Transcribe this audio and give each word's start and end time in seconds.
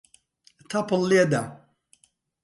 تەپڵ 0.69 1.01
لێدە. 1.09 1.41